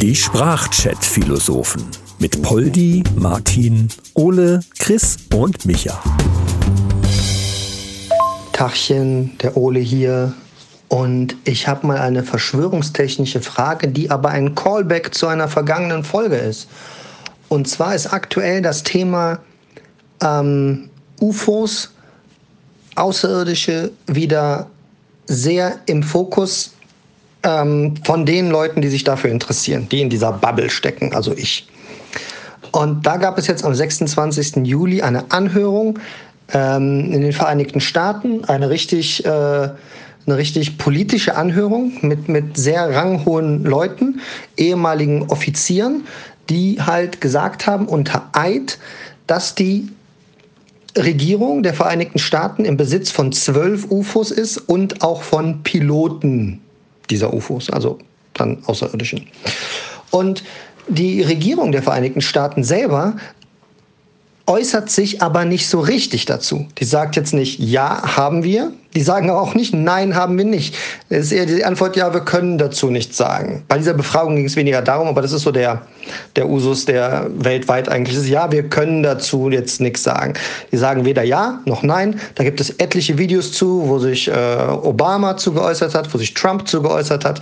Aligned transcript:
Die 0.00 0.16
Sprachchat-Philosophen 0.16 1.84
mit 2.18 2.40
Poldi, 2.42 3.04
Martin, 3.16 3.88
Ole, 4.14 4.60
Chris 4.78 5.16
und 5.34 5.64
Micha. 5.66 6.02
Tachchen, 8.52 9.36
der 9.38 9.56
Ole 9.56 9.80
hier. 9.80 10.32
Und 10.88 11.36
ich 11.44 11.68
habe 11.68 11.86
mal 11.86 11.98
eine 11.98 12.22
verschwörungstechnische 12.22 13.40
Frage, 13.40 13.88
die 13.88 14.10
aber 14.10 14.30
ein 14.30 14.54
Callback 14.54 15.14
zu 15.14 15.26
einer 15.26 15.48
vergangenen 15.48 16.04
Folge 16.04 16.36
ist. 16.36 16.68
Und 17.48 17.68
zwar 17.68 17.94
ist 17.94 18.12
aktuell 18.12 18.62
das 18.62 18.82
Thema 18.82 19.38
ähm, 20.22 20.90
UFOs, 21.20 21.90
Außerirdische, 22.96 23.92
wieder 24.06 24.68
sehr 25.26 25.78
im 25.86 26.02
Fokus 26.02 26.72
ähm, 27.42 27.94
von 28.04 28.26
den 28.26 28.50
Leuten, 28.50 28.80
die 28.80 28.88
sich 28.88 29.04
dafür 29.04 29.30
interessieren, 29.30 29.88
die 29.90 30.00
in 30.00 30.10
dieser 30.10 30.32
Bubble 30.32 30.70
stecken, 30.70 31.14
also 31.14 31.32
ich. 31.36 31.68
Und 32.72 33.06
da 33.06 33.16
gab 33.16 33.38
es 33.38 33.46
jetzt 33.46 33.64
am 33.64 33.74
26. 33.74 34.66
Juli 34.66 35.02
eine 35.02 35.30
Anhörung 35.30 35.98
ähm, 36.52 37.12
in 37.12 37.20
den 37.20 37.32
Vereinigten 37.32 37.80
Staaten, 37.80 38.44
eine 38.44 38.70
richtig, 38.70 39.24
äh, 39.24 39.28
eine 39.28 40.36
richtig 40.36 40.78
politische 40.78 41.36
Anhörung 41.36 41.92
mit, 42.02 42.28
mit 42.28 42.56
sehr 42.56 42.94
ranghohen 42.94 43.64
Leuten, 43.64 44.20
ehemaligen 44.56 45.24
Offizieren, 45.28 46.06
die 46.48 46.80
halt 46.80 47.20
gesagt 47.20 47.66
haben 47.66 47.86
unter 47.86 48.28
Eid, 48.32 48.78
dass 49.26 49.54
die 49.54 49.88
Regierung 50.96 51.62
der 51.62 51.74
Vereinigten 51.74 52.18
Staaten 52.18 52.64
im 52.64 52.76
Besitz 52.76 53.10
von 53.10 53.32
zwölf 53.32 53.90
UFOs 53.90 54.30
ist 54.32 54.58
und 54.58 55.02
auch 55.02 55.22
von 55.22 55.62
Piloten 55.62 56.60
dieser 57.10 57.32
UFOs, 57.32 57.70
also 57.70 57.98
dann 58.34 58.62
Außerirdischen. 58.66 59.26
Und 60.10 60.44
die 60.88 61.22
Regierung 61.22 61.72
der 61.72 61.82
Vereinigten 61.82 62.20
Staaten 62.20 62.64
selber 62.64 63.16
äußert 64.50 64.90
sich 64.90 65.22
aber 65.22 65.44
nicht 65.44 65.68
so 65.68 65.78
richtig 65.78 66.24
dazu. 66.24 66.66
Die 66.78 66.84
sagt 66.84 67.14
jetzt 67.14 67.32
nicht, 67.32 67.60
ja, 67.60 68.16
haben 68.16 68.42
wir. 68.42 68.72
Die 68.94 69.00
sagen 69.00 69.30
auch 69.30 69.54
nicht, 69.54 69.72
nein, 69.72 70.16
haben 70.16 70.36
wir 70.36 70.44
nicht. 70.44 70.74
Es 71.08 71.26
ist 71.26 71.32
eher 71.32 71.46
die 71.46 71.64
Antwort, 71.64 71.94
ja, 71.94 72.12
wir 72.12 72.22
können 72.22 72.58
dazu 72.58 72.90
nichts 72.90 73.16
sagen. 73.16 73.62
Bei 73.68 73.78
dieser 73.78 73.94
Befragung 73.94 74.34
ging 74.34 74.46
es 74.46 74.56
weniger 74.56 74.82
darum, 74.82 75.06
aber 75.06 75.22
das 75.22 75.30
ist 75.30 75.42
so 75.42 75.52
der, 75.52 75.82
der 76.34 76.48
Usus, 76.48 76.84
der 76.84 77.30
weltweit 77.32 77.88
eigentlich 77.88 78.16
ist. 78.16 78.26
Ja, 78.26 78.50
wir 78.50 78.64
können 78.64 79.04
dazu 79.04 79.48
jetzt 79.50 79.80
nichts 79.80 80.02
sagen. 80.02 80.34
Die 80.72 80.76
sagen 80.76 81.04
weder 81.04 81.22
ja 81.22 81.60
noch 81.66 81.84
nein. 81.84 82.18
Da 82.34 82.42
gibt 82.42 82.60
es 82.60 82.70
etliche 82.70 83.18
Videos 83.18 83.52
zu, 83.52 83.84
wo 83.86 84.00
sich 84.00 84.26
äh, 84.26 84.32
Obama 84.82 85.36
zu 85.36 85.52
geäußert 85.52 85.94
hat, 85.94 86.12
wo 86.12 86.18
sich 86.18 86.34
Trump 86.34 86.66
zu 86.66 86.82
geäußert 86.82 87.24
hat. 87.24 87.40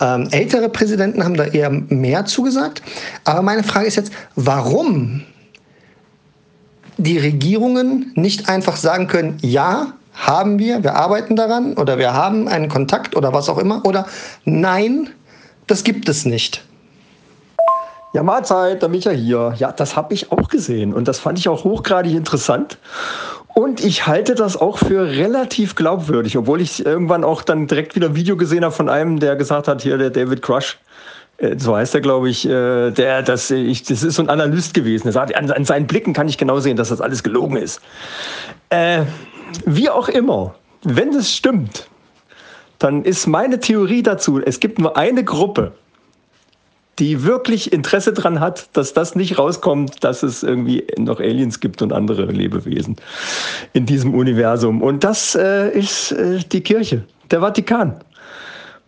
Ähm, 0.00 0.28
ältere 0.30 0.70
Präsidenten 0.70 1.22
haben 1.22 1.36
da 1.36 1.44
eher 1.44 1.68
mehr 1.68 2.24
zugesagt. 2.24 2.80
Aber 3.24 3.42
meine 3.42 3.62
Frage 3.62 3.86
ist 3.86 3.96
jetzt, 3.96 4.12
warum 4.34 5.22
die 6.98 7.18
Regierungen 7.18 8.12
nicht 8.14 8.48
einfach 8.48 8.76
sagen 8.76 9.06
können, 9.06 9.38
ja, 9.40 9.94
haben 10.14 10.58
wir, 10.58 10.82
wir 10.82 10.96
arbeiten 10.96 11.36
daran 11.36 11.74
oder 11.74 11.96
wir 11.96 12.12
haben 12.12 12.48
einen 12.48 12.68
Kontakt 12.68 13.16
oder 13.16 13.32
was 13.32 13.48
auch 13.48 13.58
immer 13.58 13.84
oder 13.84 14.06
nein, 14.44 15.10
das 15.68 15.84
gibt 15.84 16.08
es 16.08 16.24
nicht. 16.24 16.64
Ja, 18.14 18.22
Mahlzeit, 18.22 18.82
der 18.82 18.88
Micha 18.88 19.10
hier. 19.10 19.54
Ja, 19.58 19.70
das 19.70 19.94
habe 19.94 20.14
ich 20.14 20.32
auch 20.32 20.48
gesehen 20.48 20.92
und 20.92 21.06
das 21.06 21.18
fand 21.18 21.38
ich 21.38 21.48
auch 21.48 21.64
hochgradig 21.64 22.14
interessant. 22.14 22.78
Und 23.54 23.84
ich 23.84 24.06
halte 24.06 24.34
das 24.34 24.56
auch 24.56 24.78
für 24.78 25.06
relativ 25.06 25.74
glaubwürdig, 25.74 26.36
obwohl 26.38 26.60
ich 26.60 26.84
irgendwann 26.84 27.22
auch 27.22 27.42
dann 27.42 27.66
direkt 27.66 27.96
wieder 27.96 28.08
ein 28.08 28.16
Video 28.16 28.36
gesehen 28.36 28.64
habe 28.64 28.74
von 28.74 28.88
einem, 28.88 29.20
der 29.20 29.36
gesagt 29.36 29.68
hat, 29.68 29.82
hier 29.82 29.98
der 29.98 30.10
David 30.10 30.42
Crush, 30.42 30.78
so 31.56 31.76
heißt 31.76 31.94
er, 31.94 32.00
glaube 32.00 32.28
ich, 32.28 32.48
äh, 32.48 32.90
der, 32.90 33.22
das, 33.22 33.50
ich, 33.50 33.84
das 33.84 34.02
ist 34.02 34.16
so 34.16 34.22
ein 34.22 34.28
Analyst 34.28 34.74
gewesen. 34.74 35.06
Er 35.06 35.12
sagt, 35.12 35.36
an, 35.36 35.50
an, 35.50 35.64
seinen 35.64 35.86
Blicken 35.86 36.12
kann 36.12 36.28
ich 36.28 36.36
genau 36.36 36.58
sehen, 36.58 36.76
dass 36.76 36.88
das 36.88 37.00
alles 37.00 37.22
gelogen 37.22 37.56
ist. 37.56 37.80
Äh, 38.70 39.02
wie 39.64 39.88
auch 39.88 40.08
immer, 40.08 40.54
wenn 40.82 41.14
es 41.14 41.34
stimmt, 41.34 41.88
dann 42.78 43.04
ist 43.04 43.26
meine 43.26 43.60
Theorie 43.60 44.02
dazu, 44.02 44.40
es 44.40 44.60
gibt 44.60 44.78
nur 44.78 44.96
eine 44.96 45.24
Gruppe, 45.24 45.72
die 46.98 47.24
wirklich 47.24 47.72
Interesse 47.72 48.12
daran 48.12 48.40
hat, 48.40 48.68
dass 48.76 48.92
das 48.92 49.14
nicht 49.14 49.38
rauskommt, 49.38 50.02
dass 50.02 50.24
es 50.24 50.42
irgendwie 50.42 50.84
noch 50.96 51.20
Aliens 51.20 51.60
gibt 51.60 51.82
und 51.82 51.92
andere 51.92 52.26
Lebewesen 52.26 52.96
in 53.72 53.86
diesem 53.86 54.14
Universum. 54.14 54.82
Und 54.82 55.04
das 55.04 55.36
äh, 55.36 55.70
ist 55.70 56.12
äh, 56.12 56.40
die 56.50 56.60
Kirche, 56.60 57.04
der 57.30 57.40
Vatikan. 57.40 58.00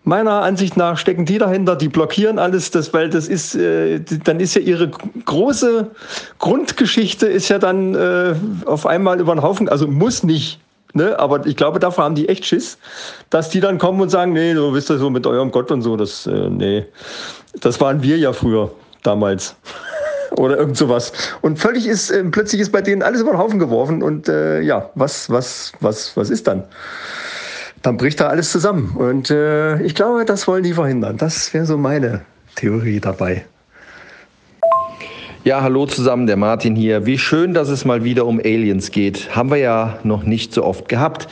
Meiner 0.02 0.42
Ansicht 0.42 0.78
nach 0.78 0.96
stecken 0.96 1.26
die 1.26 1.36
dahinter, 1.36 1.76
die 1.76 1.88
blockieren 1.88 2.38
alles, 2.38 2.70
das, 2.70 2.94
weil 2.94 3.10
das 3.10 3.28
ist, 3.28 3.54
äh, 3.54 4.00
dann 4.24 4.40
ist 4.40 4.54
ja 4.54 4.62
ihre 4.62 4.88
große 4.88 5.90
Grundgeschichte 6.38 7.26
ist 7.26 7.50
ja 7.50 7.58
dann 7.58 7.94
äh, 7.94 8.34
auf 8.64 8.86
einmal 8.86 9.20
über 9.20 9.34
den 9.34 9.42
Haufen, 9.42 9.68
also 9.68 9.86
muss 9.86 10.22
nicht, 10.22 10.58
ne? 10.94 11.18
aber 11.18 11.44
ich 11.44 11.54
glaube, 11.54 11.80
davor 11.80 12.04
haben 12.04 12.14
die 12.14 12.30
echt 12.30 12.46
Schiss, 12.46 12.78
dass 13.28 13.50
die 13.50 13.60
dann 13.60 13.76
kommen 13.76 14.00
und 14.00 14.08
sagen, 14.08 14.32
nee, 14.32 14.54
du 14.54 14.72
wisst 14.72 14.88
ja 14.88 14.96
so 14.96 15.10
mit 15.10 15.26
eurem 15.26 15.50
Gott 15.50 15.70
und 15.70 15.82
so, 15.82 15.98
das, 15.98 16.26
äh, 16.26 16.48
nee, 16.48 16.86
das 17.60 17.78
waren 17.78 18.02
wir 18.02 18.16
ja 18.16 18.32
früher, 18.32 18.70
damals. 19.02 19.54
Oder 20.38 20.56
irgend 20.56 20.78
sowas. 20.78 21.12
Und 21.42 21.58
völlig 21.58 21.86
ist, 21.86 22.10
äh, 22.10 22.24
plötzlich 22.24 22.62
ist 22.62 22.72
bei 22.72 22.80
denen 22.80 23.02
alles 23.02 23.20
über 23.20 23.32
den 23.32 23.38
Haufen 23.38 23.58
geworfen 23.58 24.02
und 24.02 24.30
äh, 24.30 24.62
ja, 24.62 24.88
was, 24.94 25.28
was, 25.28 25.72
was, 25.80 26.16
was 26.16 26.30
ist 26.30 26.46
dann? 26.46 26.64
Dann 27.82 27.96
bricht 27.96 28.20
da 28.20 28.28
alles 28.28 28.50
zusammen. 28.50 28.94
Und 28.96 29.30
äh, 29.30 29.80
ich 29.82 29.94
glaube, 29.94 30.24
das 30.24 30.46
wollen 30.46 30.62
die 30.62 30.74
verhindern. 30.74 31.16
Das 31.16 31.52
wäre 31.54 31.66
so 31.66 31.78
meine 31.78 32.22
Theorie 32.56 33.00
dabei. 33.00 33.44
Ja, 35.42 35.62
hallo 35.62 35.86
zusammen, 35.86 36.26
der 36.26 36.36
Martin 36.36 36.76
hier. 36.76 37.06
Wie 37.06 37.16
schön, 37.16 37.54
dass 37.54 37.70
es 37.70 37.86
mal 37.86 38.04
wieder 38.04 38.26
um 38.26 38.38
Aliens 38.38 38.90
geht. 38.90 39.34
Haben 39.34 39.50
wir 39.50 39.56
ja 39.56 39.98
noch 40.04 40.22
nicht 40.22 40.52
so 40.52 40.64
oft 40.64 40.88
gehabt. 40.88 41.28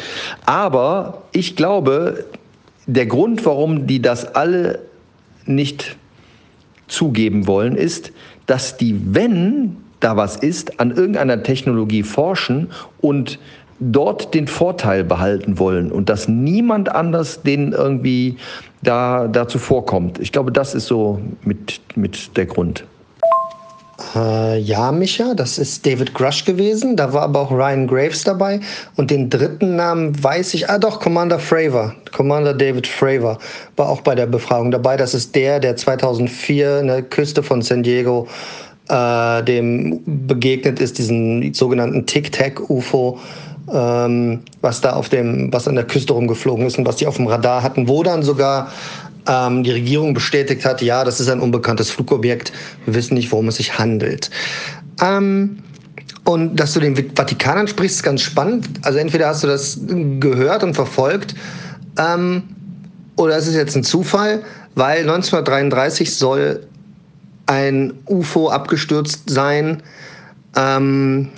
Aber 0.46 1.24
ich 1.32 1.56
glaube, 1.56 2.24
der 2.86 3.04
Grund, 3.04 3.44
warum 3.44 3.86
die 3.86 4.00
das 4.00 4.34
alle 4.34 4.78
nicht 5.44 5.98
zugeben 6.86 7.46
wollen, 7.46 7.76
ist, 7.76 8.12
dass 8.46 8.78
die, 8.78 8.98
wenn 9.14 9.76
da 10.00 10.16
was 10.16 10.36
ist, 10.36 10.80
an 10.80 10.90
irgendeiner 10.90 11.42
Technologie 11.42 12.02
forschen 12.02 12.70
und 13.02 13.38
dort 13.80 14.34
den 14.34 14.48
Vorteil 14.48 15.04
behalten 15.04 15.58
wollen 15.58 15.92
und 15.92 16.08
dass 16.08 16.28
niemand 16.28 16.94
anders 16.94 17.42
denen 17.42 17.72
irgendwie 17.72 18.36
da 18.82 19.28
dazu 19.28 19.58
vorkommt. 19.58 20.18
Ich 20.18 20.32
glaube, 20.32 20.52
das 20.52 20.74
ist 20.74 20.86
so 20.86 21.20
mit, 21.42 21.80
mit 21.94 22.36
der 22.36 22.46
Grund. 22.46 22.84
Äh, 24.14 24.60
ja, 24.60 24.92
Micha, 24.92 25.34
das 25.34 25.58
ist 25.58 25.84
David 25.84 26.14
Grush 26.14 26.44
gewesen. 26.44 26.96
Da 26.96 27.12
war 27.12 27.22
aber 27.22 27.40
auch 27.40 27.50
Ryan 27.50 27.86
Graves 27.86 28.24
dabei. 28.24 28.60
Und 28.96 29.10
den 29.10 29.28
dritten 29.28 29.76
Namen 29.76 30.22
weiß 30.22 30.54
ich. 30.54 30.70
Ah, 30.70 30.78
doch, 30.78 31.00
Commander 31.00 31.38
Fravor. 31.38 31.94
Commander 32.12 32.54
David 32.54 32.86
Fravor 32.86 33.38
war 33.76 33.88
auch 33.88 34.00
bei 34.00 34.14
der 34.14 34.26
Befragung 34.26 34.70
dabei. 34.70 34.96
Das 34.96 35.14
ist 35.14 35.34
der, 35.34 35.58
der 35.58 35.76
2004 35.76 36.78
an 36.80 36.86
der 36.86 37.02
Küste 37.02 37.42
von 37.42 37.60
San 37.60 37.82
Diego 37.82 38.26
äh, 38.26 38.67
dem 38.88 40.00
begegnet 40.26 40.80
ist, 40.80 40.96
diesen 40.96 41.52
sogenannten 41.52 42.06
Tic-Tac-UFO 42.06 43.18
ähm, 43.72 44.40
was 44.60 44.80
da 44.80 44.94
auf 44.94 45.08
dem, 45.08 45.52
was 45.52 45.68
an 45.68 45.74
der 45.74 45.84
Küste 45.84 46.12
rumgeflogen 46.12 46.66
ist 46.66 46.78
und 46.78 46.86
was 46.86 46.96
die 46.96 47.06
auf 47.06 47.16
dem 47.16 47.26
Radar 47.26 47.62
hatten, 47.62 47.88
wo 47.88 48.02
dann 48.02 48.22
sogar 48.22 48.72
ähm, 49.26 49.62
die 49.62 49.70
Regierung 49.70 50.14
bestätigt 50.14 50.64
hat, 50.64 50.80
ja, 50.82 51.04
das 51.04 51.20
ist 51.20 51.28
ein 51.28 51.40
unbekanntes 51.40 51.90
Flugobjekt, 51.90 52.52
wir 52.86 52.94
wissen 52.94 53.14
nicht, 53.14 53.30
worum 53.30 53.48
es 53.48 53.56
sich 53.56 53.78
handelt. 53.78 54.30
Ähm, 55.02 55.58
und 56.24 56.56
dass 56.56 56.74
du 56.74 56.80
den 56.80 56.96
Vatikan 57.14 57.58
ansprichst, 57.58 57.98
ist 57.98 58.02
ganz 58.02 58.20
spannend. 58.22 58.68
Also 58.82 58.98
entweder 58.98 59.28
hast 59.28 59.42
du 59.42 59.46
das 59.46 59.80
gehört 60.20 60.62
und 60.62 60.74
verfolgt, 60.74 61.34
ähm, 61.98 62.42
oder 63.16 63.36
es 63.36 63.46
ist 63.46 63.54
jetzt 63.54 63.76
ein 63.76 63.84
Zufall, 63.84 64.42
weil 64.74 65.00
1933 65.00 66.14
soll 66.14 66.66
ein 67.48 67.94
UFO 68.06 68.50
abgestürzt 68.50 69.30
sein, 69.30 69.82
ähm, 70.56 71.30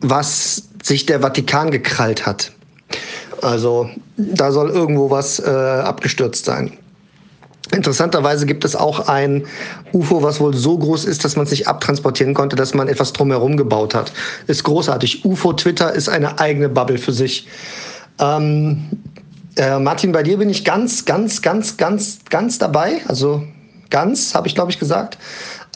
was 0.00 0.62
sich 0.82 1.06
der 1.06 1.20
Vatikan 1.20 1.70
gekrallt 1.70 2.24
hat. 2.26 2.52
Also 3.42 3.90
da 4.16 4.52
soll 4.52 4.70
irgendwo 4.70 5.10
was 5.10 5.38
äh, 5.40 5.50
abgestürzt 5.50 6.44
sein. 6.44 6.72
Interessanterweise 7.72 8.46
gibt 8.46 8.64
es 8.64 8.76
auch 8.76 9.08
ein 9.08 9.44
UFO, 9.92 10.22
was 10.22 10.38
wohl 10.38 10.54
so 10.54 10.78
groß 10.78 11.04
ist, 11.04 11.24
dass 11.24 11.34
man 11.34 11.46
es 11.46 11.50
nicht 11.50 11.66
abtransportieren 11.66 12.32
konnte, 12.32 12.54
dass 12.54 12.74
man 12.74 12.86
etwas 12.86 13.12
drumherum 13.12 13.56
gebaut 13.56 13.94
hat. 13.94 14.12
Ist 14.46 14.62
großartig. 14.62 15.24
UFO 15.24 15.52
Twitter 15.52 15.92
ist 15.92 16.08
eine 16.08 16.38
eigene 16.38 16.68
Bubble 16.68 16.98
für 16.98 17.12
sich. 17.12 17.48
Ähm, 18.20 18.84
äh, 19.56 19.80
Martin, 19.80 20.12
bei 20.12 20.22
dir 20.22 20.38
bin 20.38 20.48
ich 20.48 20.64
ganz, 20.64 21.04
ganz, 21.04 21.42
ganz, 21.42 21.76
ganz, 21.76 22.18
ganz 22.30 22.58
dabei. 22.58 23.00
Also 23.08 23.42
ganz, 23.90 24.34
habe 24.34 24.46
ich 24.46 24.54
glaube 24.54 24.70
ich 24.70 24.78
gesagt. 24.78 25.18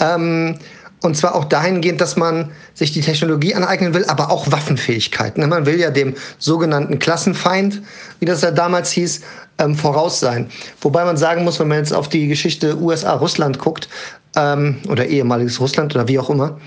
Ähm, 0.01 0.59
Und 1.03 1.17
zwar 1.17 1.35
auch 1.35 1.47
dahingehend, 1.47 1.99
dass 2.01 2.17
man 2.17 2.51
sich 2.75 2.93
die 2.93 3.01
Technologie 3.01 3.55
aneignen 3.55 3.95
will, 3.95 4.05
aber 4.05 4.31
auch 4.31 4.51
Waffenfähigkeiten. 4.53 5.49
Man 5.49 5.65
will 5.65 5.81
ja 5.81 5.91
dem 5.91 6.15
sogenannten 6.39 6.99
Klassenfeind, 6.99 7.81
wie 8.19 8.27
das 8.27 8.43
ja 8.43 8.51
damals 8.51 8.91
hieß, 8.93 9.23
ähm, 9.59 9.75
voraus 9.77 10.21
sein. 10.21 10.51
Wobei 10.83 11.05
man 11.07 11.17
sagen 11.17 11.45
muss, 11.45 11.59
wenn 11.59 11.69
man 11.69 11.79
jetzt 11.79 11.95
auf 11.95 12.11
die 12.11 12.29
Geschichte 12.29 12.77
USA-Russland 12.77 13.59
guckt, 13.59 13.89
ähm, 14.37 14.77
oder 14.89 15.07
ehemaliges 15.07 15.59
Russland 15.59 15.95
oder 15.95 16.07
wie 16.07 16.19
auch 16.19 16.29
immer, 16.29 16.59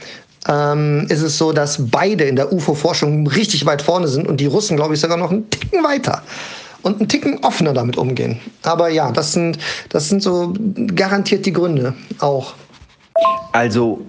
ähm, 0.48 1.06
ist 1.10 1.22
es 1.22 1.38
so, 1.38 1.54
dass 1.54 1.78
beide 1.92 2.24
in 2.24 2.36
der 2.36 2.52
UFO-Forschung 2.52 3.28
richtig 3.28 3.66
weit 3.68 3.84
vorne 3.84 4.08
sind 4.08 4.28
und 4.28 4.38
die 4.40 4.48
Russen, 4.48 4.78
glaube 4.78 4.96
ich, 4.96 5.00
sogar 5.00 5.18
noch 5.18 5.30
einen 5.30 5.48
Ticken 5.52 5.84
weiter 5.84 6.24
und 6.82 7.00
einen 7.00 7.08
Ticken 7.08 7.38
offener 7.44 7.74
damit 7.74 7.98
umgehen. 7.98 8.40
Aber 8.64 8.90
ja, 8.90 9.12
das 9.12 9.34
sind, 9.34 9.60
das 9.90 10.10
sind 10.10 10.24
so 10.24 10.54
garantiert 10.96 11.46
die 11.46 11.54
Gründe 11.54 11.94
auch. 12.20 12.56
Also 13.52 14.06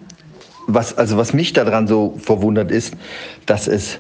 was, 0.67 0.97
also 0.97 1.17
was 1.17 1.33
mich 1.33 1.53
daran 1.53 1.87
so 1.87 2.19
verwundert 2.19 2.71
ist, 2.71 2.95
dass 3.47 3.69
es 3.69 3.99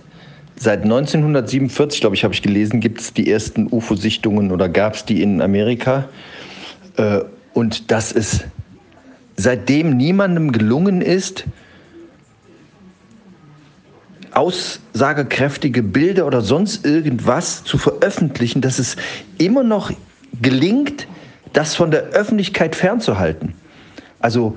seit 0.56 0.82
1947, 0.82 2.00
glaube 2.00 2.16
ich, 2.16 2.24
habe 2.24 2.34
ich 2.34 2.42
gelesen, 2.42 2.80
gibt 2.80 3.00
es 3.00 3.12
die 3.12 3.30
ersten 3.30 3.68
UFO-Sichtungen 3.70 4.52
oder 4.52 4.68
gab 4.68 4.94
es 4.94 5.04
die 5.04 5.22
in 5.22 5.42
Amerika. 5.42 6.08
Äh, 6.96 7.20
und 7.52 7.90
dass 7.90 8.12
es 8.12 8.44
seitdem 9.36 9.96
niemandem 9.96 10.52
gelungen 10.52 11.02
ist, 11.02 11.44
aussagekräftige 14.32 15.82
Bilder 15.82 16.26
oder 16.26 16.40
sonst 16.40 16.84
irgendwas 16.84 17.62
zu 17.62 17.78
veröffentlichen, 17.78 18.60
dass 18.60 18.78
es 18.78 18.96
immer 19.38 19.62
noch 19.62 19.92
gelingt, 20.42 21.06
das 21.52 21.76
von 21.76 21.92
der 21.92 22.02
Öffentlichkeit 22.06 22.74
fernzuhalten. 22.74 23.54
Also 24.18 24.56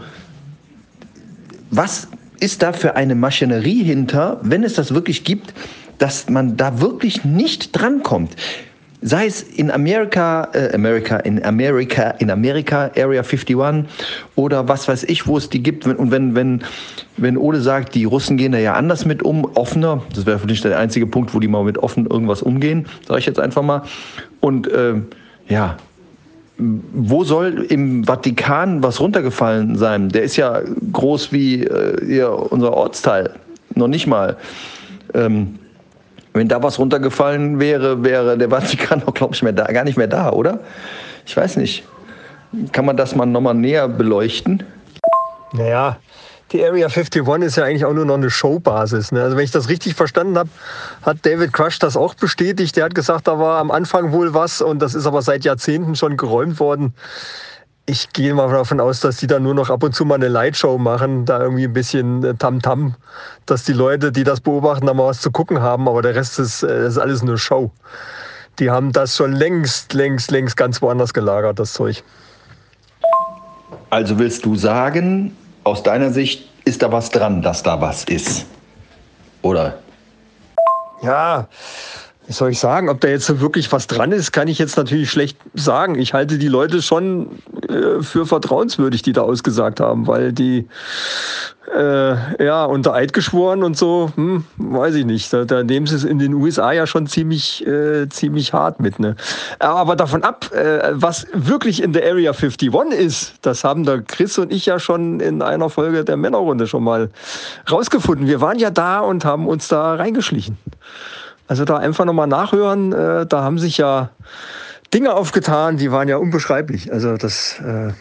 was 1.78 2.08
ist 2.40 2.64
da 2.64 2.74
für 2.74 2.96
eine 2.96 3.16
Maschinerie 3.16 3.84
hinter, 3.84 4.40
wenn 4.44 4.64
es 4.64 4.74
das 4.74 4.94
wirklich 4.94 5.24
gibt, 5.24 5.54
dass 5.98 6.30
man 6.30 6.58
da 6.58 6.82
wirklich 6.82 7.24
nicht 7.24 7.72
drankommt? 7.72 8.36
sei 9.02 9.28
es 9.28 9.44
in 9.44 9.70
Amerika, 9.70 10.50
äh, 10.54 10.74
Amerika, 10.74 11.18
in 11.18 11.44
Amerika, 11.44 12.10
in 12.18 12.32
Amerika, 12.32 12.90
Area 12.98 13.22
51 13.22 13.86
oder 14.36 14.68
was 14.68 14.88
weiß 14.88 15.04
ich, 15.04 15.28
wo 15.28 15.38
es 15.38 15.50
die 15.50 15.62
gibt. 15.62 15.86
Und 15.86 16.12
wenn, 16.12 16.36
wenn, 16.36 16.64
wenn 17.18 17.38
Ole 17.38 17.62
sagt, 17.62 17.94
die 17.96 18.06
Russen 18.06 18.38
gehen 18.38 18.52
da 18.52 18.58
ja 18.58 18.74
anders 18.74 19.06
mit 19.06 19.22
um, 19.24 19.46
offener, 19.46 20.02
das 20.16 20.26
wäre 20.26 20.40
für 20.40 20.48
mich 20.48 20.62
der 20.62 20.80
einzige 20.80 21.06
Punkt, 21.06 21.34
wo 21.34 21.40
die 21.40 21.48
mal 21.48 21.64
mit 21.64 21.78
offen 21.78 22.08
irgendwas 22.08 22.42
umgehen, 22.42 22.88
sage 23.08 23.20
ich 23.20 23.26
jetzt 23.28 23.40
einfach 23.40 23.62
mal. 23.62 23.84
Und 24.40 24.68
äh, 24.68 24.96
ja, 25.48 25.78
wo 26.58 27.24
soll 27.24 27.66
im 27.70 28.04
Vatikan 28.04 28.82
was 28.82 29.00
runtergefallen 29.00 29.76
sein? 29.76 30.10
Der 30.10 30.24
ist 30.24 30.38
ja 30.38 30.62
groß 30.92 31.32
wie 31.32 31.64
äh, 31.64 32.24
unser 32.26 32.74
Ortsteil. 32.74 33.32
Noch 33.76 33.88
nicht 33.88 34.08
mal. 34.08 34.38
Ähm, 35.14 35.60
wenn 36.34 36.48
da 36.48 36.62
was 36.62 36.80
runtergefallen 36.80 37.60
wäre, 37.60 38.04
wäre 38.04 38.38
der 38.38 38.50
Vatikan 38.50 39.04
auch, 39.06 39.14
glaube 39.14 39.36
ich, 39.36 39.44
mehr 39.44 39.54
da, 39.54 39.66
gar 39.66 39.84
nicht 39.84 39.98
mehr 39.98 40.08
da, 40.08 40.32
oder? 40.32 40.60
Ich 41.26 41.36
weiß 41.36 41.58
nicht. 41.58 41.84
Kann 42.72 42.86
man 42.86 42.98
das 42.98 43.16
mal 43.16 43.26
nochmal 43.26 43.56
näher 43.56 43.88
beleuchten? 43.88 44.64
Naja, 45.54 45.98
die 46.52 46.64
Area 46.64 46.88
51 46.88 47.44
ist 47.44 47.58
ja 47.58 47.66
eigentlich 47.66 47.86
auch 47.86 47.94
nur 47.94 48.06
noch 48.06 48.16
eine 48.16 48.30
Showbasis. 48.30 49.12
Ne? 49.12 49.22
Also 49.22 49.36
wenn 49.36 49.44
ich 49.44 49.52
das 49.52 49.70
richtig 49.70 49.96
verstanden 49.96 50.38
habe, 50.38 50.50
hat 51.02 51.26
David 51.26 51.52
Crush 51.52 51.80
das 51.80 51.98
auch 51.98 52.14
bestätigt. 52.14 52.76
Der 52.76 52.86
hat 52.86 52.96
gesagt, 52.96 53.28
da 53.28 53.38
war 53.38 53.60
am 53.60 53.72
Anfang 53.72 54.12
wohl 54.12 54.34
was 54.34 54.62
und 54.62 54.82
das 54.82 54.96
ist 54.96 55.06
aber 55.06 55.22
seit 55.22 55.44
Jahrzehnten 55.44 55.96
schon 55.96 56.16
geräumt 56.16 56.60
worden. 56.60 56.94
Ich 57.86 58.12
gehe 58.12 58.34
mal 58.34 58.50
davon 58.50 58.80
aus, 58.80 59.00
dass 59.00 59.18
die 59.18 59.28
da 59.28 59.40
nur 59.40 59.54
noch 59.54 59.70
ab 59.70 59.84
und 59.84 59.96
zu 59.96 60.04
mal 60.04 60.16
eine 60.16 60.28
Lightshow 60.28 60.78
machen, 60.78 61.26
da 61.26 61.42
irgendwie 61.42 61.66
ein 61.66 61.74
bisschen 61.74 62.24
äh, 62.24 62.34
Tamtam, 62.36 62.80
-Tam, 62.80 62.94
dass 63.46 63.64
die 63.64 63.74
Leute, 63.74 64.12
die 64.12 64.26
das 64.26 64.42
beobachten, 64.42 64.86
da 64.86 64.94
mal 64.94 65.08
was 65.08 65.22
zu 65.22 65.32
gucken 65.32 65.62
haben, 65.62 65.88
aber 65.88 66.02
der 66.02 66.16
Rest 66.16 66.38
ist, 66.40 66.64
äh, 66.64 66.88
ist 66.88 66.98
alles 66.98 67.24
nur 67.24 67.38
Show. 67.38 67.72
Die 68.60 68.70
haben 68.70 68.92
das 68.92 69.16
schon 69.16 69.34
längst, 69.34 69.94
längst, 69.94 70.32
längst 70.32 70.58
ganz 70.58 70.82
woanders 70.82 71.14
gelagert, 71.14 71.60
das 71.60 71.74
Zeug. 71.74 72.04
Also 73.90 74.20
willst 74.20 74.46
du 74.46 74.56
sagen, 74.56 75.36
aus 75.68 75.84
deiner 75.84 76.12
Sicht 76.12 76.50
ist 76.66 76.82
da 76.82 76.92
was 76.92 77.10
dran, 77.10 77.42
dass 77.42 77.62
da 77.62 77.80
was 77.80 78.06
ist? 78.06 78.46
Oder? 79.42 79.80
Ja, 81.02 81.48
wie 82.28 82.34
soll 82.34 82.52
ich 82.52 82.60
sagen, 82.60 82.90
ob 82.90 83.00
da 83.00 83.08
jetzt 83.08 83.40
wirklich 83.40 83.72
was 83.72 83.88
dran 83.88 84.12
ist, 84.12 84.34
kann 84.34 84.50
ich 84.50 84.60
jetzt 84.60 84.76
natürlich 84.76 85.10
schlecht 85.10 85.38
sagen. 85.54 85.96
Ich 85.96 86.14
halte 86.14 86.38
die 86.38 86.50
Leute 86.50 86.82
schon 86.82 87.40
äh, 87.70 88.04
für 88.04 88.26
vertrauenswürdig, 88.26 89.02
die 89.02 89.14
da 89.14 89.22
ausgesagt 89.22 89.80
haben, 89.80 90.08
weil 90.08 90.34
die 90.34 90.68
äh, 91.74 92.44
ja 92.44 92.66
unter 92.66 92.94
Eid 92.94 93.14
geschworen 93.14 93.64
und 93.64 93.78
so, 93.78 94.12
hm, 94.16 94.44
weiß 94.58 94.96
ich 94.96 95.06
nicht. 95.06 95.32
Da, 95.32 95.46
da, 95.46 95.64
nehmen 95.64 95.88
sie 95.88 95.96
es 95.96 96.04
in 96.04 96.20
den 96.20 96.34
USA 96.34 96.74
ja 96.74 96.86
schon 96.86 97.08
ziemlich, 97.08 97.66
äh, 97.66 98.10
ziemlich 98.10 98.52
hart 98.52 98.82
mit. 98.82 99.00
Ne? 99.00 99.16
Aber 99.60 99.96
davon 99.96 100.24
ab, 100.24 100.52
äh, 100.54 100.92
was 100.92 101.28
wirklich 101.34 101.82
in 101.82 101.94
der 101.94 102.04
Area 102.04 102.32
51 102.32 102.74
ist, 102.92 103.36
das 103.42 103.64
haben 103.64 103.86
da 103.86 104.00
Chris 104.00 104.38
und 104.38 104.52
ich 104.52 104.66
ja 104.66 104.80
schon 104.80 105.22
in 105.22 105.42
einer 105.42 105.70
Folge 105.70 106.04
der 106.04 106.18
Männerrunde 106.18 106.68
schon 106.68 106.84
mal 106.84 107.10
rausgefunden. 107.72 108.28
Wir 108.28 108.42
waren 108.42 108.60
ja 108.60 108.70
da 108.70 109.00
und 109.00 109.24
haben 109.24 109.48
uns 109.48 109.70
da 109.70 109.96
reingeschlichen. 109.96 110.58
Also 111.48 111.66
da 111.66 111.78
einfach 111.78 112.06
nochmal 112.06 112.28
nachhören, 112.28 112.92
äh, 112.94 113.26
da 113.26 113.44
haben 113.44 113.58
sich 113.58 113.78
ja 113.78 114.10
Dinge 114.94 115.14
aufgetan, 115.14 115.78
die 115.78 115.92
waren 115.92 116.08
ja 116.08 116.18
unbeschreiblich. 116.18 116.92
Also 116.92 117.18
das, 117.18 117.60
äh, 117.60 117.92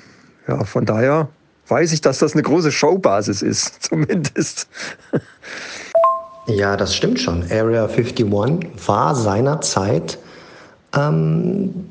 ja, 0.48 0.64
von 0.64 0.84
daher 0.84 1.28
weiß 1.69 1.93
ich, 1.93 2.00
dass 2.00 2.19
das 2.19 2.34
eine 2.34 2.43
große 2.43 2.72
Showbasis 2.72 3.43
ist, 3.43 3.82
zumindest. 3.88 4.69
Ja, 6.46 6.76
das 6.76 6.94
stimmt 6.94 7.20
schon. 7.20 7.44
Area 7.50 7.87
51 7.87 8.26
war 8.87 9.14
seinerzeit 9.14 10.19
ähm, 10.96 11.88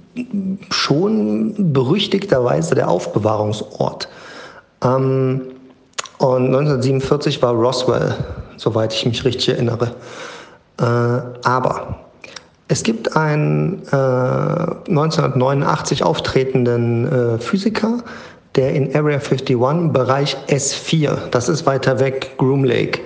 schon 0.72 1.74
berüchtigterweise 1.74 2.76
der 2.76 2.90
Aufbewahrungsort. 2.90 4.08
Ähm, 4.84 5.42
und 6.18 6.46
1947 6.46 7.42
war 7.42 7.54
Roswell, 7.54 8.16
soweit 8.56 8.94
ich 8.94 9.06
mich 9.06 9.26
richtig 9.26 9.50
erinnere. 9.50 9.94
Äh, 10.80 10.84
aber 10.84 12.06
es 12.68 12.84
gibt 12.84 13.16
einen 13.16 13.84
äh, 13.92 13.96
1989 13.96 16.04
auftretenden 16.04 17.12
äh, 17.12 17.38
Physiker, 17.38 18.00
der 18.56 18.74
in 18.74 18.96
Area 18.96 19.20
51 19.20 19.58
Bereich 19.92 20.38
S4, 20.48 21.30
das 21.30 21.50
ist 21.50 21.66
weiter 21.66 22.00
weg, 22.00 22.32
Groom 22.38 22.64
Lake, 22.64 23.02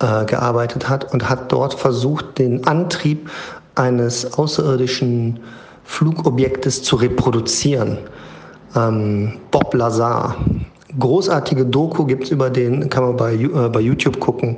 äh, 0.00 0.24
gearbeitet 0.24 0.88
hat 0.88 1.12
und 1.12 1.28
hat 1.28 1.52
dort 1.52 1.74
versucht, 1.74 2.38
den 2.38 2.66
Antrieb 2.66 3.30
eines 3.76 4.34
außerirdischen 4.34 5.38
Flugobjektes 5.84 6.82
zu 6.82 6.96
reproduzieren. 6.96 7.98
Ähm, 8.74 9.38
Bob 9.50 9.74
Lazar. 9.74 10.36
Großartige 10.98 11.64
Doku 11.64 12.04
gibt 12.04 12.24
es 12.24 12.30
über 12.30 12.50
den, 12.50 12.90
kann 12.90 13.04
man 13.04 13.16
bei, 13.16 13.34
äh, 13.34 13.68
bei 13.68 13.80
YouTube 13.80 14.18
gucken 14.18 14.56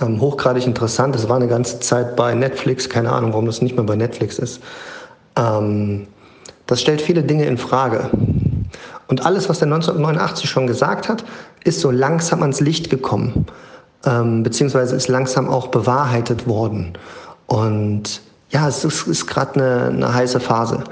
ähm, 0.00 0.20
hochgradig 0.20 0.66
interessant. 0.66 1.14
Es 1.14 1.28
war 1.28 1.36
eine 1.36 1.48
ganze 1.48 1.80
Zeit 1.80 2.16
bei 2.16 2.34
Netflix, 2.34 2.88
keine 2.88 3.12
Ahnung, 3.12 3.32
warum 3.32 3.46
das 3.46 3.62
nicht 3.62 3.76
mehr 3.76 3.84
bei 3.84 3.96
Netflix 3.96 4.38
ist. 4.38 4.60
Ähm, 5.36 6.06
das 6.66 6.80
stellt 6.80 7.00
viele 7.00 7.22
Dinge 7.22 7.46
in 7.46 7.58
Frage. 7.58 8.10
Und 9.08 9.26
alles, 9.26 9.48
was 9.48 9.58
der 9.58 9.66
1989 9.66 10.48
schon 10.48 10.66
gesagt 10.66 11.08
hat, 11.08 11.24
ist 11.64 11.80
so 11.80 11.90
langsam 11.90 12.42
ans 12.42 12.60
Licht 12.60 12.90
gekommen, 12.90 13.46
ähm, 14.06 14.42
beziehungsweise 14.42 14.94
ist 14.94 15.08
langsam 15.08 15.48
auch 15.48 15.68
bewahrheitet 15.68 16.46
worden. 16.46 16.92
Und 17.46 18.22
ja, 18.50 18.68
es 18.68 18.84
ist, 18.84 19.06
ist 19.08 19.26
gerade 19.26 19.54
eine, 19.54 19.86
eine 19.88 20.14
heiße 20.14 20.38
Phase. 20.38 20.84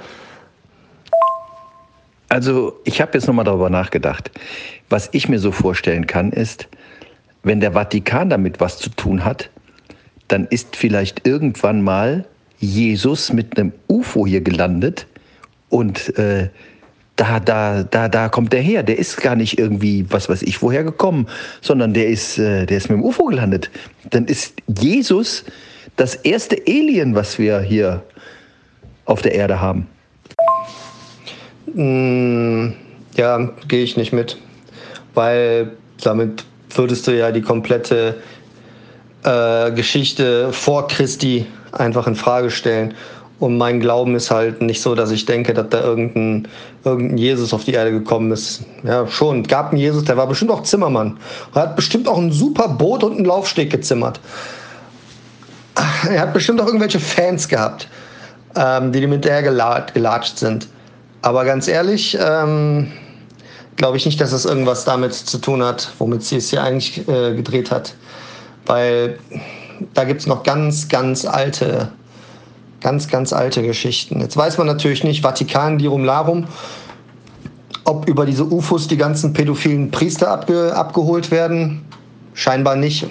Also 2.28 2.78
ich 2.84 3.00
habe 3.00 3.12
jetzt 3.14 3.26
nochmal 3.26 3.44
darüber 3.44 3.70
nachgedacht. 3.70 4.30
Was 4.90 5.08
ich 5.12 5.28
mir 5.28 5.38
so 5.38 5.52
vorstellen 5.52 6.06
kann, 6.06 6.32
ist, 6.32 6.68
wenn 7.42 7.60
der 7.60 7.72
Vatikan 7.72 8.30
damit 8.30 8.60
was 8.60 8.78
zu 8.78 8.90
tun 8.90 9.24
hat, 9.24 9.50
dann 10.28 10.46
ist 10.46 10.76
vielleicht 10.76 11.26
irgendwann 11.26 11.82
mal 11.82 12.24
Jesus 12.58 13.32
mit 13.32 13.58
einem 13.58 13.72
UFO 13.88 14.26
hier 14.26 14.40
gelandet 14.40 15.06
und 15.68 16.16
äh, 16.18 16.48
da, 17.16 17.40
da, 17.40 17.82
da, 17.82 18.08
da 18.08 18.28
kommt 18.28 18.52
der 18.52 18.62
her. 18.62 18.82
Der 18.84 18.96
ist 18.98 19.20
gar 19.20 19.34
nicht 19.34 19.58
irgendwie, 19.58 20.06
was 20.08 20.28
weiß 20.28 20.42
ich, 20.42 20.62
woher 20.62 20.84
gekommen, 20.84 21.26
sondern 21.60 21.92
der 21.92 22.06
ist, 22.06 22.38
äh, 22.38 22.64
der 22.64 22.76
ist 22.76 22.88
mit 22.88 22.98
dem 22.98 23.04
UFO 23.04 23.24
gelandet. 23.24 23.70
Dann 24.10 24.26
ist 24.26 24.54
Jesus 24.66 25.44
das 25.96 26.14
erste 26.14 26.56
Alien, 26.66 27.16
was 27.16 27.38
wir 27.38 27.60
hier 27.60 28.04
auf 29.04 29.20
der 29.20 29.34
Erde 29.34 29.60
haben. 29.60 29.88
Mm, 31.74 32.72
ja, 33.16 33.50
gehe 33.66 33.82
ich 33.82 33.96
nicht 33.96 34.12
mit, 34.12 34.38
weil 35.14 35.72
damit 36.02 36.44
würdest 36.78 37.06
du 37.06 37.16
ja 37.16 37.30
die 37.32 37.42
komplette 37.42 38.16
äh, 39.24 39.70
Geschichte 39.72 40.52
vor 40.52 40.88
Christi 40.88 41.46
einfach 41.72 42.06
in 42.06 42.14
Frage 42.14 42.50
stellen. 42.50 42.94
Und 43.40 43.56
mein 43.56 43.78
Glauben 43.78 44.16
ist 44.16 44.32
halt 44.32 44.62
nicht 44.62 44.82
so, 44.82 44.96
dass 44.96 45.12
ich 45.12 45.24
denke, 45.24 45.54
dass 45.54 45.68
da 45.68 45.80
irgendein, 45.80 46.48
irgendein 46.84 47.18
Jesus 47.18 47.54
auf 47.54 47.64
die 47.64 47.72
Erde 47.72 47.92
gekommen 47.92 48.32
ist. 48.32 48.62
Ja, 48.82 49.06
schon. 49.06 49.44
Gab 49.44 49.70
einen 49.70 49.78
Jesus, 49.78 50.04
der 50.04 50.16
war 50.16 50.26
bestimmt 50.26 50.50
auch 50.50 50.64
Zimmermann. 50.64 51.18
Er 51.54 51.62
hat 51.62 51.76
bestimmt 51.76 52.08
auch 52.08 52.18
ein 52.18 52.32
super 52.32 52.68
Boot 52.68 53.04
und 53.04 53.16
einen 53.16 53.24
Laufsteg 53.24 53.70
gezimmert. 53.70 54.20
Er 56.10 56.20
hat 56.20 56.32
bestimmt 56.32 56.60
auch 56.60 56.66
irgendwelche 56.66 56.98
Fans 56.98 57.46
gehabt, 57.46 57.88
ähm, 58.56 58.90
die 58.90 59.00
dem 59.00 59.12
hinterher 59.12 59.42
gelatscht 59.42 60.38
sind. 60.38 60.66
Aber 61.22 61.44
ganz 61.44 61.68
ehrlich, 61.68 62.18
ähm, 62.20 62.90
glaube 63.78 63.96
ich 63.96 64.04
nicht, 64.04 64.20
dass 64.20 64.32
das 64.32 64.44
irgendwas 64.44 64.84
damit 64.84 65.14
zu 65.14 65.38
tun 65.38 65.62
hat, 65.62 65.90
womit 65.98 66.22
sie 66.22 66.36
es 66.36 66.50
hier 66.50 66.62
eigentlich 66.62 67.08
äh, 67.08 67.34
gedreht 67.34 67.70
hat. 67.70 67.94
Weil 68.66 69.18
da 69.94 70.04
gibt 70.04 70.20
es 70.20 70.26
noch 70.26 70.42
ganz, 70.42 70.88
ganz 70.88 71.24
alte 71.24 71.90
Ganz, 72.80 73.08
ganz 73.08 73.32
alte 73.32 73.62
Geschichten. 73.62 74.20
Jetzt 74.20 74.36
weiß 74.36 74.56
man 74.58 74.68
natürlich 74.68 75.02
nicht, 75.02 75.22
Vatikan, 75.22 75.80
Lirum 75.80 76.04
Larum, 76.04 76.46
ob 77.84 78.08
über 78.08 78.24
diese 78.24 78.44
UFOs 78.44 78.86
die 78.86 78.96
ganzen 78.96 79.32
pädophilen 79.32 79.90
Priester 79.90 80.30
abge 80.30 80.72
abgeholt 80.76 81.32
werden. 81.32 81.84
Scheinbar 82.34 82.76
nicht. 82.76 83.08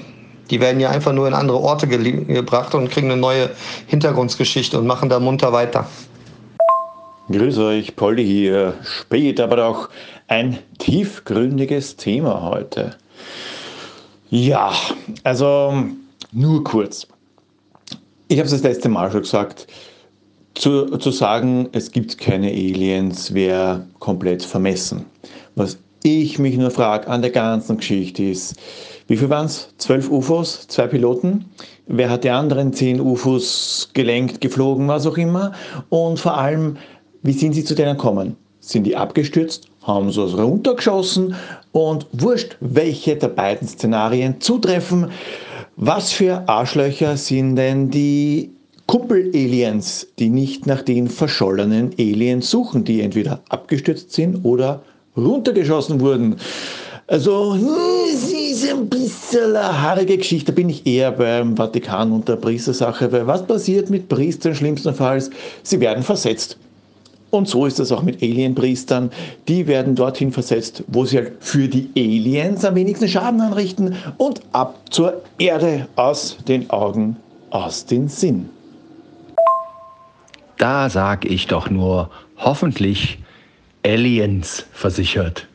Die 0.50 0.62
werden 0.62 0.80
ja 0.80 0.90
einfach 0.90 1.12
nur 1.12 1.28
in 1.28 1.34
andere 1.34 1.60
Orte 1.60 1.88
ge 1.88 2.24
gebracht 2.24 2.74
und 2.76 2.90
kriegen 2.90 3.12
eine 3.12 3.20
neue 3.20 3.50
Hintergrundgeschichte 3.88 4.80
und 4.80 4.88
machen 4.88 5.10
da 5.10 5.20
munter 5.20 5.52
weiter. 5.52 5.88
Grüß 7.30 7.58
euch, 7.58 7.98
Polly 7.98 8.26
hier. 8.26 8.76
Spät, 8.84 9.42
aber 9.42 9.58
doch 9.58 9.90
ein 10.30 10.60
tiefgründiges 10.80 11.98
Thema 11.98 12.42
heute. 12.42 12.96
Ja, 14.30 14.72
also 15.26 15.74
nur 16.32 16.64
kurz. 16.64 17.06
Ich 18.30 18.38
habe 18.38 18.46
es 18.46 18.54
das 18.54 18.64
letzte 18.64 18.88
Mal 18.88 19.12
schon 19.12 19.24
gesagt. 19.24 19.68
Zu, 20.56 20.86
zu 20.98 21.12
sagen, 21.12 21.68
es 21.74 21.92
gibt 21.92 22.18
keine 22.18 22.48
Aliens, 22.48 23.34
wäre 23.34 23.86
komplett 24.00 24.42
vermessen. 24.44 25.06
Was 25.56 25.80
ich 26.04 26.40
mich 26.40 26.56
nur 26.56 26.72
frage 26.72 27.10
an 27.10 27.22
der 27.22 27.32
ganzen 27.32 27.76
Geschichte 27.76 28.24
ist, 28.24 28.56
wie 29.08 29.18
viel 29.18 29.30
waren 29.30 29.48
es? 29.48 29.74
Zwölf 29.78 30.10
UFOs, 30.10 30.68
zwei 30.68 30.88
Piloten? 30.88 31.46
Wer 31.88 32.10
hat 32.10 32.24
die 32.24 32.30
anderen 32.30 32.74
zehn 32.74 33.00
UFOs 33.00 33.90
gelenkt, 33.94 34.42
geflogen, 34.42 34.88
was 34.88 35.06
auch 35.06 35.18
immer? 35.18 35.54
Und 35.90 36.20
vor 36.20 36.38
allem, 36.38 36.78
wie 37.24 37.34
sind 37.34 37.54
sie 37.54 37.64
zu 37.64 37.76
denen 37.76 37.98
gekommen? 37.98 38.36
Sind 38.60 38.84
die 38.84 38.96
abgestürzt? 38.96 39.68
Haben 39.84 40.12
sie 40.12 40.22
es 40.22 40.38
runtergeschossen? 40.38 41.36
Und 41.72 42.08
wurscht, 42.12 42.58
welche 42.60 43.16
der 43.16 43.30
beiden 43.30 43.68
Szenarien 43.68 44.42
zutreffen, 44.42 45.12
was 45.76 46.12
für 46.12 46.48
Arschlöcher 46.50 47.18
sind 47.18 47.56
denn 47.56 47.90
die 47.90 48.50
Kuppel-Aliens, 48.88 50.08
die 50.18 50.30
nicht 50.30 50.66
nach 50.66 50.82
den 50.82 51.08
verschollenen 51.08 51.92
Aliens 52.00 52.50
suchen, 52.50 52.84
die 52.84 53.02
entweder 53.02 53.42
abgestürzt 53.50 54.12
sind 54.14 54.44
oder 54.44 54.82
runtergeschossen 55.16 56.00
wurden? 56.00 56.38
Also, 57.10 57.56
es 58.12 58.34
ist 58.34 58.70
ein 58.70 58.90
bisschen 58.90 59.56
eine 59.56 59.82
haarige 59.82 60.18
Geschichte. 60.18 60.52
Da 60.52 60.56
bin 60.56 60.70
ich 60.70 60.86
eher 60.86 61.12
beim 61.12 61.56
Vatikan 61.56 62.12
und 62.12 62.28
der 62.28 62.36
Priestersache, 62.36 63.10
weil 63.12 63.26
was 63.28 63.46
passiert 63.46 63.90
mit 63.90 64.10
Priestern 64.10 64.56
schlimmstenfalls? 64.56 65.30
Sie 65.64 65.80
werden 65.80 66.04
versetzt. 66.04 66.58
Und 67.30 67.48
so 67.48 67.66
ist 67.66 67.80
es 67.80 67.92
auch 67.92 68.04
mit 68.04 68.22
Alienpriestern. 68.22 69.12
Die 69.48 69.68
werden 69.68 69.96
dorthin 69.96 70.32
versetzt, 70.32 70.84
wo 70.88 71.06
sie 71.06 71.18
halt 71.18 71.34
für 71.40 71.68
die 71.68 71.90
Aliens 71.96 72.64
am 72.64 72.76
wenigsten 72.76 73.08
Schaden 73.08 73.42
anrichten 73.42 73.96
und 74.18 74.42
ab 74.54 74.80
zur 74.90 75.22
Erde 75.38 75.88
aus 75.96 76.38
den 76.48 76.70
Augen, 76.70 77.18
aus 77.50 77.86
den 77.86 78.08
Sinn. 78.08 78.50
Da 80.58 80.90
sag 80.90 81.26
ich 81.26 81.48
doch 81.48 81.70
nur, 81.70 82.10
hoffentlich 82.38 83.20
Aliens 83.86 84.66
versichert. 84.72 85.48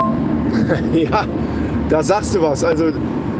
ja, 0.94 1.26
da 1.88 2.02
sagst 2.02 2.34
du 2.34 2.42
was. 2.42 2.62
Also, 2.62 2.86
äh, 2.86 2.92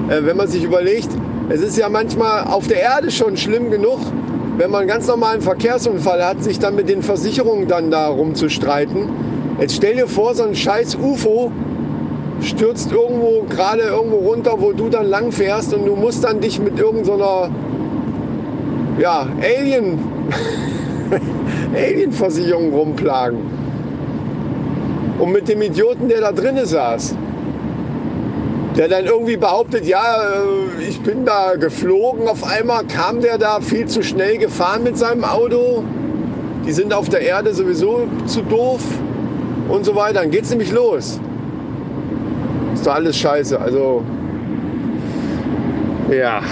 wenn 0.09 0.37
man 0.37 0.49
sich 0.49 0.65
überlegt, 0.65 1.09
es 1.49 1.61
ist 1.61 1.77
ja 1.77 1.89
manchmal 1.89 2.45
auf 2.45 2.67
der 2.67 2.81
Erde 2.81 3.11
schon 3.11 3.37
schlimm 3.37 3.71
genug, 3.71 4.01
wenn 4.57 4.71
man 4.71 4.81
einen 4.81 4.89
ganz 4.89 5.07
normalen 5.07 5.43
Verkehrsunfall 5.43 6.25
hat, 6.25 6.43
sich 6.43 6.59
dann 6.59 6.75
mit 6.75 6.89
den 6.89 7.03
Versicherungen 7.03 7.69
dann 7.69 7.91
da 7.91 8.09
rumzustreiten. 8.09 9.09
Jetzt 9.61 9.77
stell 9.77 9.97
dir 9.97 10.07
vor, 10.07 10.35
so 10.35 10.45
ein 10.45 10.55
scheiß 10.55 10.97
UFO 10.97 11.53
stürzt 12.41 12.93
irgendwo 12.93 13.45
gerade 13.49 13.83
irgendwo 13.83 14.17
runter, 14.17 14.55
wo 14.59 14.73
du 14.73 14.89
dann 14.89 15.07
lang 15.07 15.33
fährst 15.33 15.75
und 15.75 15.87
du 15.87 15.97
musst 15.97 16.25
dann 16.25 16.41
dich 16.41 16.59
mit 16.59 16.79
irgendeiner 16.79 17.47
so 17.47 19.03
ja, 19.03 19.27
Alien 19.43 19.99
Alien-Versicherung 21.75 22.73
rumplagen. 22.73 23.39
Und 25.19 25.33
mit 25.33 25.49
dem 25.49 25.63
Idioten, 25.63 26.09
der 26.09 26.21
da 26.21 26.33
drinnen 26.33 26.67
saß 26.67 27.15
der 28.77 28.89
dann 28.89 29.07
irgendwie 29.07 29.37
behauptet, 29.37 29.87
ja, 29.87 30.23
äh, 30.23 30.83
ich 30.87 31.01
bin 31.01 31.25
da 31.25 31.57
geflogen. 31.57 32.29
Auf 32.29 32.45
einmal 32.45 32.85
kam 32.85 33.21
der 33.21 33.39
da 33.39 33.61
viel 33.61 33.87
zu 33.87 34.03
schnell 34.03 34.37
gefahren 34.39 34.83
mit 34.83 34.99
seinem 34.99 35.25
Auto. 35.25 35.83
Die 36.67 36.73
sind 36.73 36.93
auf 36.93 37.09
der 37.09 37.21
Erde 37.21 37.55
sowieso 37.55 38.07
zu 38.27 38.43
doof 38.43 38.83
und 39.69 39.85
so 39.85 39.95
weiter. 39.95 40.21
Dann 40.21 40.31
geht's 40.31 40.51
nämlich 40.51 40.73
los. 40.73 41.19
Ist 42.75 42.87
doch 42.87 42.95
alles 42.95 43.17
scheiße. 43.17 43.59
Also, 43.59 44.05
ja. 46.11 46.43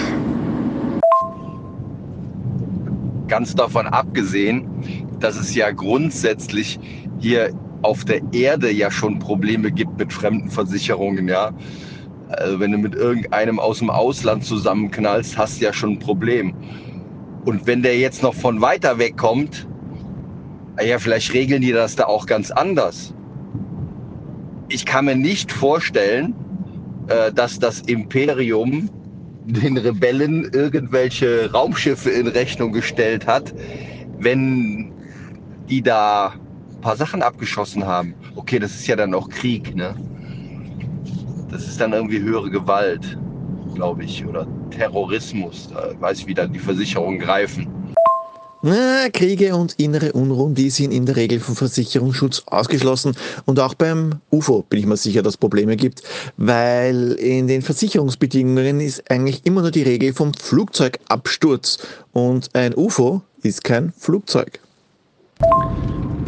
Ganz 3.28 3.54
davon 3.54 3.86
abgesehen, 3.86 4.66
dass 5.20 5.36
es 5.36 5.54
ja 5.54 5.70
grundsätzlich 5.72 6.78
hier 7.18 7.50
auf 7.82 8.04
der 8.06 8.20
Erde 8.32 8.70
ja 8.70 8.90
schon 8.90 9.18
Probleme 9.18 9.70
gibt 9.70 9.98
mit 9.98 10.10
fremden 10.10 10.50
Versicherungen, 10.50 11.28
ja. 11.28 11.50
Also 12.38 12.60
wenn 12.60 12.72
du 12.72 12.78
mit 12.78 12.94
irgendeinem 12.94 13.58
aus 13.58 13.78
dem 13.78 13.90
Ausland 13.90 14.44
zusammenknallst, 14.44 15.36
hast 15.36 15.60
du 15.60 15.64
ja 15.64 15.72
schon 15.72 15.92
ein 15.92 15.98
Problem. 15.98 16.54
Und 17.44 17.66
wenn 17.66 17.82
der 17.82 17.98
jetzt 17.98 18.22
noch 18.22 18.34
von 18.34 18.60
weiter 18.60 18.98
weg 18.98 19.16
kommt, 19.16 19.66
ja, 20.82 20.98
vielleicht 20.98 21.32
regeln 21.32 21.62
die 21.62 21.72
das 21.72 21.94
da 21.94 22.04
auch 22.04 22.26
ganz 22.26 22.50
anders. 22.50 23.14
Ich 24.68 24.84
kann 24.84 25.04
mir 25.04 25.14
nicht 25.14 25.52
vorstellen, 25.52 26.34
äh, 27.08 27.32
dass 27.32 27.58
das 27.58 27.80
Imperium 27.82 28.90
den 29.44 29.76
Rebellen 29.76 30.50
irgendwelche 30.52 31.52
Raumschiffe 31.52 32.10
in 32.10 32.26
Rechnung 32.26 32.72
gestellt 32.72 33.26
hat, 33.26 33.54
wenn 34.18 34.90
die 35.68 35.82
da 35.82 36.32
ein 36.74 36.80
paar 36.80 36.96
Sachen 36.96 37.22
abgeschossen 37.22 37.86
haben. 37.86 38.14
Okay, 38.36 38.58
das 38.58 38.74
ist 38.74 38.86
ja 38.86 38.96
dann 38.96 39.14
auch 39.14 39.28
Krieg, 39.28 39.76
ne? 39.76 39.94
Das 41.54 41.68
ist 41.68 41.80
dann 41.80 41.92
irgendwie 41.92 42.20
höhere 42.20 42.50
Gewalt, 42.50 43.16
glaube 43.76 44.02
ich, 44.02 44.26
oder 44.26 44.44
Terrorismus. 44.70 45.68
Da 45.72 45.92
weiß 46.00 46.18
ich, 46.18 46.26
wie 46.26 46.34
dann 46.34 46.52
die 46.52 46.58
Versicherungen 46.58 47.20
greifen. 47.20 47.68
Na, 48.62 49.08
Kriege 49.12 49.54
und 49.54 49.74
innere 49.74 50.12
Unruhen, 50.14 50.56
die 50.56 50.70
sind 50.70 50.90
in 50.90 51.06
der 51.06 51.14
Regel 51.14 51.38
vom 51.38 51.54
Versicherungsschutz 51.54 52.42
ausgeschlossen. 52.46 53.14
Und 53.44 53.60
auch 53.60 53.74
beim 53.74 54.16
UFO 54.32 54.64
bin 54.68 54.80
ich 54.80 54.86
mir 54.86 54.96
sicher, 54.96 55.22
dass 55.22 55.34
es 55.34 55.36
Probleme 55.36 55.76
gibt, 55.76 56.02
weil 56.38 57.12
in 57.12 57.46
den 57.46 57.62
Versicherungsbedingungen 57.62 58.80
ist 58.80 59.08
eigentlich 59.08 59.42
immer 59.44 59.60
nur 59.60 59.70
die 59.70 59.82
Regel 59.82 60.12
vom 60.12 60.34
Flugzeugabsturz. 60.34 61.78
Und 62.12 62.50
ein 62.54 62.74
UFO 62.74 63.22
ist 63.42 63.62
kein 63.62 63.92
Flugzeug. 63.96 64.58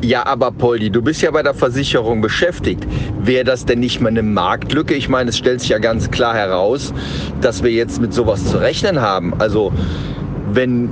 Ja, 0.02 0.26
aber 0.26 0.50
Poldi, 0.52 0.90
du 0.90 1.00
bist 1.02 1.22
ja 1.22 1.30
bei 1.30 1.42
der 1.42 1.54
Versicherung 1.54 2.20
beschäftigt. 2.20 2.86
Wäre 3.22 3.44
das 3.44 3.64
denn 3.64 3.80
nicht 3.80 4.00
mal 4.00 4.08
eine 4.08 4.22
Marktlücke? 4.22 4.94
Ich 4.94 5.08
meine, 5.08 5.30
es 5.30 5.38
stellt 5.38 5.60
sich 5.60 5.70
ja 5.70 5.78
ganz 5.78 6.10
klar 6.10 6.34
heraus, 6.34 6.92
dass 7.40 7.62
wir 7.62 7.70
jetzt 7.70 8.00
mit 8.00 8.12
sowas 8.12 8.44
zu 8.44 8.58
rechnen 8.58 9.00
haben. 9.00 9.34
Also, 9.38 9.72
wenn 10.52 10.90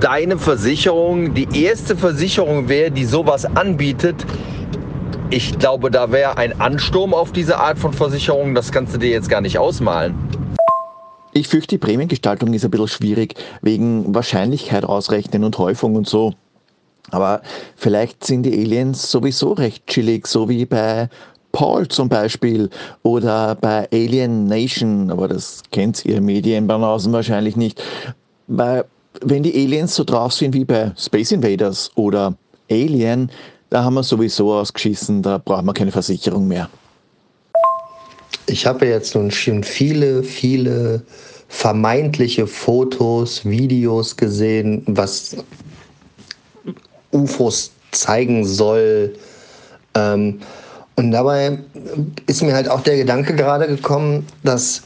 deine 0.00 0.36
Versicherung 0.38 1.34
die 1.34 1.48
erste 1.52 1.96
Versicherung 1.96 2.68
wäre, 2.68 2.90
die 2.90 3.04
sowas 3.04 3.44
anbietet, 3.44 4.16
ich 5.30 5.58
glaube, 5.58 5.90
da 5.90 6.10
wäre 6.10 6.38
ein 6.38 6.60
Ansturm 6.60 7.14
auf 7.14 7.32
diese 7.32 7.58
Art 7.58 7.78
von 7.78 7.92
Versicherung. 7.92 8.54
Das 8.54 8.72
kannst 8.72 8.94
du 8.94 8.98
dir 8.98 9.10
jetzt 9.10 9.28
gar 9.28 9.40
nicht 9.40 9.58
ausmalen. 9.58 10.14
Ich 11.34 11.48
fürchte, 11.48 11.76
die 11.76 11.78
Prämiengestaltung 11.78 12.52
ist 12.54 12.64
ein 12.64 12.70
bisschen 12.70 12.88
schwierig 12.88 13.34
wegen 13.62 14.14
Wahrscheinlichkeit 14.14 14.84
ausrechnen 14.84 15.44
und 15.44 15.56
Häufung 15.58 15.94
und 15.94 16.08
so. 16.08 16.34
Aber 17.10 17.42
vielleicht 17.76 18.24
sind 18.24 18.44
die 18.44 18.52
Aliens 18.52 19.10
sowieso 19.10 19.52
recht 19.52 19.86
chillig, 19.86 20.26
so 20.26 20.48
wie 20.48 20.66
bei 20.66 21.08
Paul 21.52 21.88
zum 21.88 22.08
Beispiel 22.08 22.68
oder 23.02 23.54
bei 23.54 23.88
Alien 23.90 24.44
Nation, 24.44 25.10
aber 25.10 25.28
das 25.28 25.62
kennt 25.72 26.04
ihr 26.04 26.20
Medienbanausen 26.20 27.12
wahrscheinlich 27.12 27.56
nicht. 27.56 27.82
Weil 28.46 28.84
wenn 29.22 29.42
die 29.42 29.54
Aliens 29.54 29.94
so 29.94 30.04
drauf 30.04 30.32
sind 30.32 30.54
wie 30.54 30.64
bei 30.64 30.92
Space 30.96 31.32
Invaders 31.32 31.90
oder 31.94 32.34
Alien, 32.70 33.30
da 33.70 33.84
haben 33.84 33.94
wir 33.94 34.02
sowieso 34.02 34.52
ausgeschissen, 34.52 35.22
da 35.22 35.38
brauchen 35.38 35.66
wir 35.66 35.74
keine 35.74 35.92
Versicherung 35.92 36.46
mehr. 36.46 36.68
Ich 38.46 38.66
habe 38.66 38.86
jetzt 38.86 39.14
nun 39.14 39.30
schon 39.30 39.62
viele, 39.62 40.22
viele 40.22 41.02
vermeintliche 41.48 42.46
Fotos, 42.46 43.44
Videos 43.44 44.16
gesehen, 44.16 44.82
was 44.86 45.36
UFOs 47.12 47.72
zeigen 47.92 48.44
soll. 48.44 49.14
Ähm, 49.94 50.40
und 50.96 51.12
dabei 51.12 51.58
ist 52.26 52.42
mir 52.42 52.54
halt 52.54 52.68
auch 52.68 52.80
der 52.80 52.96
Gedanke 52.96 53.34
gerade 53.34 53.66
gekommen, 53.66 54.26
dass 54.42 54.82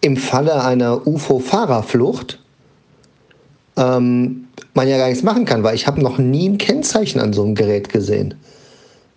im 0.00 0.16
Falle 0.16 0.64
einer 0.64 1.06
UFO-Fahrerflucht 1.06 2.40
ähm, 3.76 4.48
man 4.74 4.88
ja 4.88 4.98
gar 4.98 5.08
nichts 5.08 5.22
machen 5.22 5.44
kann, 5.44 5.62
weil 5.62 5.74
ich 5.74 5.86
habe 5.86 6.02
noch 6.02 6.18
nie 6.18 6.48
ein 6.48 6.58
Kennzeichen 6.58 7.20
an 7.20 7.32
so 7.32 7.44
einem 7.44 7.54
Gerät 7.54 7.88
gesehen. 7.88 8.34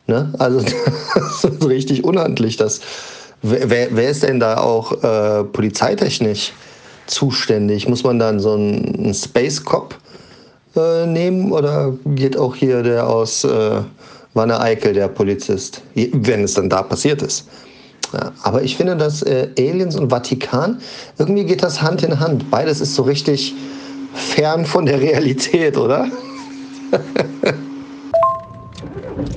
Ne? 0.07 0.31
Also 0.37 0.61
das 1.15 1.43
ist 1.43 1.65
richtig 1.65 2.03
unhandlich. 2.03 2.57
Das, 2.57 2.81
wer, 3.41 3.87
wer 3.89 4.09
ist 4.09 4.23
denn 4.23 4.39
da 4.39 4.57
auch 4.57 5.03
äh, 5.03 5.43
polizeitechnisch 5.43 6.53
zuständig? 7.07 7.89
Muss 7.89 8.03
man 8.03 8.19
dann 8.19 8.39
so 8.39 8.53
einen, 8.53 8.95
einen 8.95 9.13
Space 9.13 9.63
Cop 9.63 9.97
äh, 10.75 11.05
nehmen 11.05 11.51
oder 11.51 11.93
geht 12.15 12.37
auch 12.37 12.55
hier 12.55 12.83
der 12.83 13.07
aus 13.07 13.43
äh, 13.43 13.81
Wanne 14.33 14.59
Eickel, 14.59 14.93
der 14.93 15.07
Polizist, 15.07 15.81
wenn 15.93 16.43
es 16.43 16.55
dann 16.55 16.69
da 16.69 16.83
passiert 16.83 17.21
ist? 17.21 17.47
Ja, 18.13 18.31
aber 18.43 18.61
ich 18.63 18.77
finde, 18.77 18.95
dass 18.95 19.21
äh, 19.23 19.49
Aliens 19.57 19.95
und 19.95 20.09
Vatikan, 20.09 20.79
irgendwie 21.17 21.45
geht 21.45 21.63
das 21.63 21.81
Hand 21.81 22.03
in 22.03 22.19
Hand. 22.19 22.49
Beides 22.51 22.81
ist 22.81 22.95
so 22.95 23.03
richtig 23.03 23.53
fern 24.13 24.65
von 24.65 24.85
der 24.85 24.99
Realität, 24.99 25.77
oder? 25.77 26.07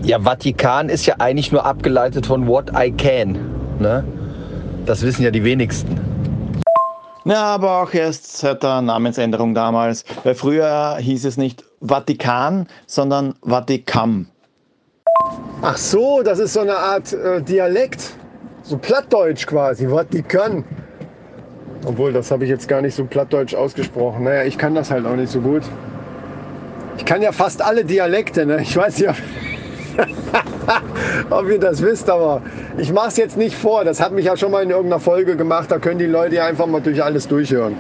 ja, 0.03 0.21
Vatikan 0.21 0.89
ist 0.89 1.07
ja 1.07 1.17
eigentlich 1.19 1.51
nur 1.53 1.65
abgeleitet 1.65 2.27
von 2.27 2.47
What 2.47 2.71
I 2.77 2.91
Can. 2.93 3.39
Ne? 3.79 4.05
Das 4.87 5.03
wissen 5.03 5.23
ja 5.23 5.31
die 5.31 5.45
wenigsten. 5.45 6.08
Ja, 7.29 7.43
aber 7.43 7.83
auch 7.83 7.93
erst 7.93 8.39
seit 8.39 8.63
der 8.63 8.81
Namensänderung 8.81 9.55
damals. 9.55 10.03
Weil 10.25 10.35
früher 10.35 10.97
hieß 10.99 11.27
es 11.27 11.37
nicht 11.37 11.63
Vatikan, 11.83 12.67
sondern 12.87 13.35
Vatikam. 13.43 14.29
Ach 15.61 15.77
so, 15.77 16.23
das 16.23 16.39
ist 16.39 16.55
so 16.55 16.61
eine 16.61 16.75
Art 16.75 17.13
äh, 17.13 17.43
Dialekt. 17.43 18.15
So 18.63 18.79
Plattdeutsch 18.79 19.47
quasi, 19.47 19.87
Vatikan. 19.87 20.65
Obwohl, 21.85 22.15
das 22.15 22.31
habe 22.31 22.45
ich 22.45 22.51
jetzt 22.51 22.67
gar 22.67 22.81
nicht 22.81 22.95
so 22.95 23.05
plattdeutsch 23.05 23.55
ausgesprochen. 23.55 24.25
Naja, 24.25 24.45
ich 24.45 24.57
kann 24.57 24.75
das 24.75 24.91
halt 24.91 25.05
auch 25.05 25.17
nicht 25.17 25.31
so 25.31 25.41
gut. 25.41 25.63
Ich 26.97 27.05
kann 27.05 27.21
ja 27.21 27.33
fast 27.33 27.61
alle 27.61 27.85
Dialekte, 27.85 28.47
ne? 28.47 28.63
Ich 28.63 28.75
weiß 28.75 29.01
ja, 29.01 29.15
ob 31.31 31.49
ihr 31.49 31.59
das 31.59 31.83
wisst, 31.83 32.09
aber 32.09 32.43
ich 32.77 32.93
mache 32.93 33.09
es 33.09 33.17
jetzt 33.17 33.37
nicht 33.37 33.57
vor. 33.57 33.85
Das 33.85 34.01
hat 34.01 34.13
mich 34.13 34.27
ja 34.27 34.37
schon 34.37 34.51
mal 34.51 34.63
in 34.63 34.71
irgendeiner 34.71 35.01
Folge 35.01 35.37
gemacht. 35.37 35.71
Da 35.71 35.79
können 35.79 35.99
die 35.99 36.07
Leute 36.07 36.37
ja 36.37 36.47
einfach 36.47 36.67
mal 36.67 36.81
durch 36.81 37.03
alles 37.03 37.27
durchhören. 37.27 37.75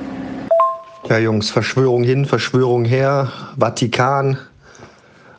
Ja, 1.09 1.19
Jungs, 1.19 1.51
Verschwörung 1.51 2.03
hin, 2.03 2.27
Verschwörung 2.27 2.85
her, 2.85 3.33
Vatikan, 3.59 4.39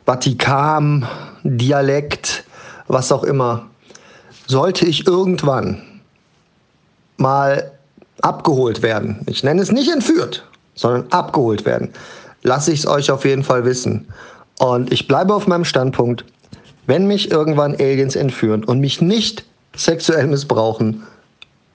Vatikan, 0.04 1.06
Dialekt, 1.44 2.44
was 2.88 3.12
auch 3.12 3.22
immer. 3.22 3.66
Sollte 4.46 4.86
ich 4.86 5.06
irgendwann 5.06 5.82
mal 7.18 7.70
abgeholt 8.22 8.82
werden, 8.82 9.20
ich 9.26 9.44
nenne 9.44 9.62
es 9.62 9.70
nicht 9.70 9.92
entführt, 9.92 10.44
sondern 10.74 11.06
abgeholt 11.10 11.64
werden, 11.64 11.90
lasse 12.42 12.72
ich 12.72 12.80
es 12.80 12.86
euch 12.86 13.10
auf 13.10 13.24
jeden 13.24 13.44
Fall 13.44 13.64
wissen. 13.64 14.08
Und 14.58 14.92
ich 14.92 15.06
bleibe 15.06 15.34
auf 15.34 15.46
meinem 15.46 15.64
Standpunkt, 15.64 16.24
wenn 16.90 17.06
mich 17.06 17.30
irgendwann 17.30 17.76
Aliens 17.76 18.16
entführen 18.16 18.64
und 18.64 18.80
mich 18.80 19.00
nicht 19.00 19.44
sexuell 19.76 20.26
missbrauchen, 20.26 21.04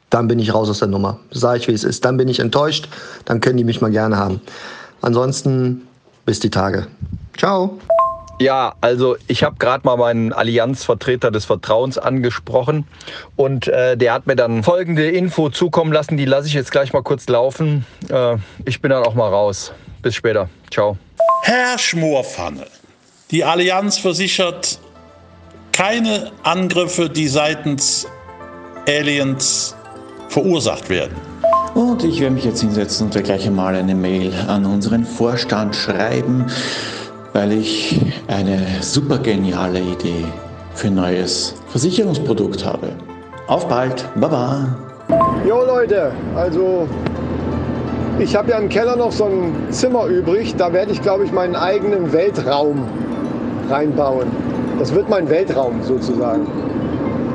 dann 0.10 0.28
bin 0.28 0.40
ich 0.40 0.54
raus 0.54 0.70
aus 0.70 0.80
der 0.80 0.90
Nummer. 0.90 1.22
Sag 1.32 1.56
ich, 1.56 1.70
wie 1.70 1.72
es 1.72 1.86
ist. 1.86 2.04
Dann 2.04 2.18
bin 2.18 2.28
ich 2.28 2.42
enttäuscht, 2.42 2.90
dann 3.24 3.40
können 3.40 3.56
die 3.56 3.64
mich 3.64 3.80
mal 3.80 3.92
gerne 3.92 4.18
haben. 4.18 4.42
Ansonsten 5.02 5.88
bis 6.26 6.42
die 6.42 6.50
Tage. 6.50 6.88
Ciao. 7.38 7.80
Ja, 8.42 8.74
also 8.82 9.16
ich 9.30 9.46
habe 9.46 9.56
gerade 9.58 9.88
mal 9.88 9.96
meinen 9.96 10.34
Allianzvertreter 10.34 11.32
des 11.32 11.46
Vertrauens 11.46 11.98
angesprochen 11.98 12.86
und 13.38 13.70
äh, 13.70 13.96
der 13.96 14.12
hat 14.12 14.28
mir 14.28 14.36
dann 14.36 14.64
folgende 14.64 15.10
Info 15.10 15.50
zukommen 15.50 15.94
lassen, 15.94 16.18
die 16.18 16.26
lasse 16.26 16.50
ich 16.50 16.54
jetzt 16.54 16.74
gleich 16.74 16.92
mal 16.92 17.04
kurz 17.04 17.30
laufen. 17.30 17.86
Äh, 18.10 18.36
ich 18.66 18.82
bin 18.82 18.92
dann 18.92 19.04
auch 19.04 19.16
mal 19.16 19.30
raus. 19.30 19.72
Bis 20.02 20.14
später. 20.14 20.50
Ciao. 20.70 20.98
Herr 21.44 21.78
Schmorpfanne, 21.78 22.66
die 23.32 23.46
Allianz 23.46 23.98
versichert 23.98 24.80
keine 25.76 26.32
Angriffe, 26.44 27.10
die 27.10 27.28
seitens 27.28 28.08
Aliens 28.88 29.76
verursacht 30.30 30.90
werden. 30.90 31.16
Und 31.74 32.04
ich 32.04 32.22
werde 32.22 32.36
mich 32.36 32.46
jetzt 32.46 32.62
hinsetzen 32.62 33.08
und 33.08 33.24
gleich 33.24 33.46
einmal 33.46 33.76
eine 33.76 33.94
Mail 33.94 34.34
an 34.48 34.66
unseren 34.66 35.06
Vorstand 35.06 35.76
schreiben 35.76 36.46
weil 37.36 37.52
ich 37.52 38.00
eine 38.28 38.66
super 38.80 39.18
geniale 39.18 39.82
Idee 39.82 40.24
für 40.74 40.88
ein 40.88 40.96
neues 40.96 41.54
Versicherungsprodukt 41.68 42.66
habe. 42.66 42.88
Auf 43.48 43.68
bald, 43.68 44.08
baba. 44.16 44.74
Jo 45.46 45.66
Leute, 45.66 46.14
also 46.34 46.88
ich 48.20 48.34
habe 48.38 48.52
ja 48.52 48.58
im 48.58 48.70
Keller 48.70 48.96
noch 48.96 49.12
so 49.12 49.26
ein 49.26 49.54
Zimmer 49.70 50.06
übrig. 50.06 50.56
Da 50.56 50.72
werde 50.72 50.94
ich, 50.94 51.02
glaube 51.02 51.26
ich, 51.26 51.34
meinen 51.34 51.58
eigenen 51.58 52.14
Weltraum 52.14 52.88
reinbauen. 53.70 54.28
Das 54.80 54.94
wird 54.94 55.10
mein 55.10 55.30
Weltraum 55.30 55.82
sozusagen. 55.82 56.46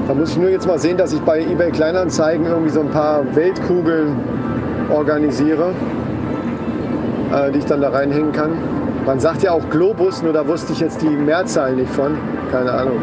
Da 0.07 0.15
muss 0.15 0.31
ich 0.31 0.39
nur 0.39 0.51
jetzt 0.51 0.67
mal 0.67 0.79
sehen, 0.79 0.97
dass 0.97 1.13
ich 1.13 1.21
bei 1.21 1.41
eBay 1.41 1.71
Kleinanzeigen 1.71 2.47
irgendwie 2.47 2.71
so 2.71 2.81
ein 2.81 2.91
paar 2.91 3.25
Weltkugeln 3.35 4.17
organisiere, 4.91 5.73
äh, 7.33 7.51
die 7.53 7.61
ich 7.61 7.65
dann 7.65 7.81
da 7.81 7.91
reinhängen 7.91 8.33
kann. 8.33 8.51
Man 9.07 9.21
sagt 9.21 9.43
ja 9.43 9.53
auch 9.53 9.69
Globus, 9.71 10.23
nur 10.23 10.33
da 10.33 10.47
wusste 10.47 10.73
ich 10.73 10.81
jetzt 10.81 11.01
die 11.01 11.09
Mehrzahl 11.09 11.75
nicht 11.75 11.91
von. 11.93 12.17
Keine 12.51 12.73
Ahnung. 12.73 12.99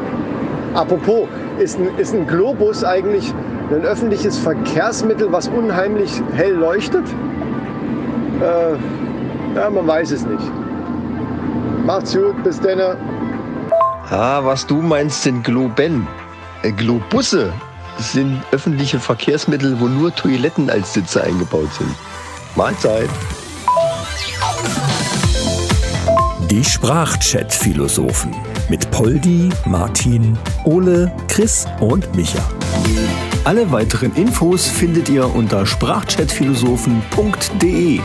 Apropos, 0.74 1.28
ist 1.60 1.80
ein, 1.80 1.88
ist 1.98 2.14
ein 2.14 2.28
Globus 2.28 2.84
eigentlich 2.84 3.34
ein 3.72 3.84
öffentliches 3.84 4.38
Verkehrsmittel, 4.38 5.32
was 5.32 5.48
unheimlich 5.48 6.22
hell 6.34 6.54
leuchtet? 6.54 7.06
Äh, 8.42 9.58
ja, 9.58 9.70
man 9.70 9.88
weiß 9.88 10.12
es 10.12 10.26
nicht. 10.26 10.52
Macht's 11.86 12.16
gut, 12.16 12.44
bis 12.44 12.60
dann. 12.60 12.80
Ah, 14.10 14.40
was 14.42 14.66
du 14.66 14.82
meinst, 14.82 15.24
sind 15.24 15.44
Globen. 15.44 16.08
Äh, 16.64 16.72
Globusse 16.72 17.52
sind 18.00 18.42
öffentliche 18.52 19.02
Verkehrsmittel, 19.02 19.78
wo 19.82 19.90
nur 19.90 20.16
Toiletten 20.16 20.70
als 20.70 20.94
Sitze 20.94 21.22
eingebaut 21.24 21.68
sind. 21.78 21.94
Mahlzeit. 22.56 23.10
Die 26.50 26.64
Sprachchat-Philosophen 26.64 28.34
mit 28.70 28.90
Poldi, 28.92 29.50
Martin, 29.66 30.38
Ole, 30.64 31.12
Chris 31.28 31.66
und 31.82 32.16
Micha. 32.16 32.40
Alle 33.44 33.70
weiteren 33.74 34.16
Infos 34.16 34.68
findet 34.68 35.10
ihr 35.10 35.36
unter 35.36 35.66
sprachchatphilosophen.de. 35.66 38.00